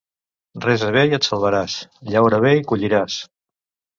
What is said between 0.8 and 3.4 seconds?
bé i et salvaràs, llaura bé i colliràs.